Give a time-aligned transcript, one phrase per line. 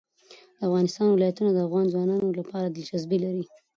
[0.57, 3.43] د افغانستان ولايتونه د افغان ځوانانو لپاره دلچسپي لري.